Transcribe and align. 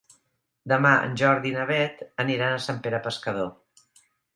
Demà 0.73 0.93
en 1.09 1.13
Jordi 1.23 1.49
i 1.51 1.59
na 1.59 1.67
Beth 1.75 2.03
aniran 2.27 2.59
a 2.59 2.67
Sant 2.71 2.85
Pere 2.89 3.07
Pescador. 3.09 3.57